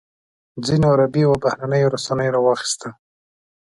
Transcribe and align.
ځینو 0.65 0.87
عربي 0.93 1.23
او 1.27 1.33
بهرنیو 1.43 1.93
رسنیو 1.95 2.33
راواخیسته. 2.35 2.87